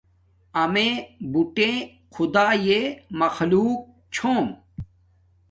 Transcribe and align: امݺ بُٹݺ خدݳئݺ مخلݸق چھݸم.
امݺ 0.61 0.87
بُٹݺ 1.31 1.71
خدݳئݺ 2.13 2.81
مخلݸق 3.19 3.77
چھݸم. 4.13 4.45